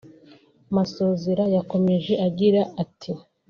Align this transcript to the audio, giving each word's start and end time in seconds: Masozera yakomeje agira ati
Masozera 0.75 1.43
yakomeje 1.55 2.13
agira 2.27 2.61
ati 2.83 3.11